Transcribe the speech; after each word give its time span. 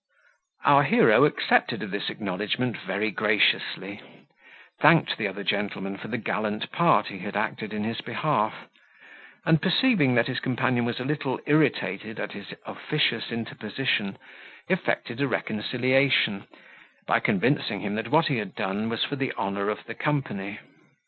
Our 0.65 0.81
hero 0.81 1.25
accepted 1.25 1.83
of 1.83 1.91
this 1.91 2.09
acknowledgment 2.09 2.75
very 2.75 3.11
graciously; 3.11 4.01
thanked 4.79 5.15
the 5.15 5.27
other 5.27 5.43
gentleman 5.43 5.95
for 5.99 6.07
the 6.07 6.17
gallant 6.17 6.71
part 6.71 7.05
he 7.09 7.19
had 7.19 7.35
acted 7.35 7.71
in 7.71 7.83
his 7.83 8.01
behalf; 8.01 8.67
and 9.45 9.61
perceiving 9.61 10.15
that 10.15 10.25
his 10.25 10.39
companion 10.39 10.85
was 10.85 10.99
a 10.99 11.03
little 11.05 11.39
irritated 11.45 12.19
at 12.19 12.31
his 12.31 12.51
officious 12.65 13.31
interposition, 13.31 14.17
effected 14.69 15.21
a 15.21 15.27
reconciliation, 15.27 16.47
by 17.05 17.19
convincing 17.19 17.81
him 17.81 17.93
that 17.93 18.09
what 18.09 18.25
he 18.25 18.37
had 18.37 18.55
done 18.55 18.89
was 18.89 19.03
for 19.03 19.15
the 19.17 19.31
honour 19.33 19.69
of 19.69 19.85
the 19.85 19.93
company. 19.93 20.57